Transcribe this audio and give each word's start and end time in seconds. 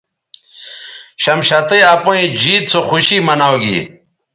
شمشتئ 1.23 1.79
اپئیں 1.95 2.27
جیت 2.41 2.65
سو 2.71 2.79
خوشی 2.89 3.17
مناؤ 3.27 3.55
گی 3.63 3.77